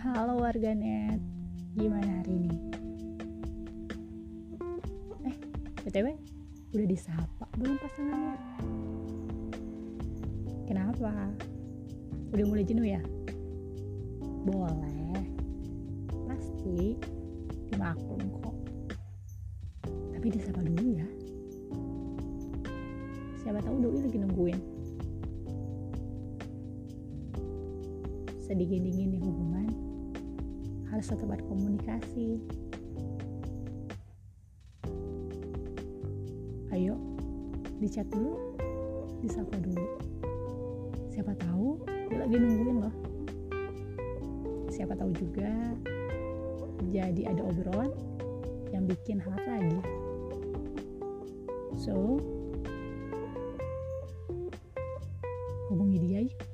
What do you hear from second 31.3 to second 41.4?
komunikasi ayo dicat dulu disapa dulu. Siapa